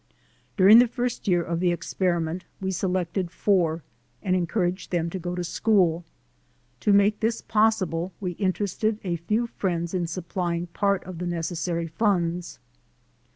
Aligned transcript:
During 0.57 0.79
the 0.79 0.87
first 0.87 1.27
year 1.27 1.43
of 1.43 1.59
the 1.59 1.71
experiment 1.71 2.45
we 2.59 2.71
selected 2.71 3.29
four 3.29 3.83
and 4.23 4.35
encouraged 4.35 4.89
them 4.89 5.11
to 5.11 5.19
go 5.19 5.35
to 5.35 5.43
school. 5.43 6.03
To 6.79 6.91
make 6.91 7.19
this 7.19 7.39
possible, 7.43 8.11
we 8.19 8.31
interested 8.31 8.99
a 9.03 9.17
few 9.17 9.45
friends 9.45 9.93
in 9.93 10.05
supplving 10.07 10.65
part 10.73 11.03
of 11.03 11.19
the 11.19 11.27
necessary 11.27 11.85
funds. 11.85 12.57